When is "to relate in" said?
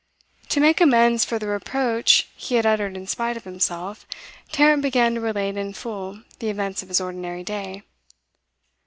5.13-5.73